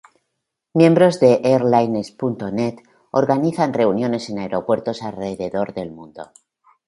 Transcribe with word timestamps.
Miembros 0.73 1.19
de 1.19 1.41
Airliners.net 1.43 2.79
organizan 3.11 3.71
reuniones 3.71 4.31
en 4.31 4.39
aeropuertos 4.39 5.03
alrededor 5.03 5.75
del 5.75 5.91
mundo. 5.91 6.31